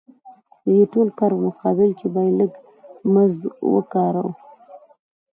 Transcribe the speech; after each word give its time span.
د 0.65 0.67
دې 0.75 0.81
ټول 0.93 1.07
کار 1.19 1.31
په 1.37 1.41
مقابل 1.47 1.89
کې 1.99 2.07
به 2.13 2.21
یې 2.25 2.31
لږ 2.39 2.51
مزد 3.13 3.41
ورکاوه 3.73 4.31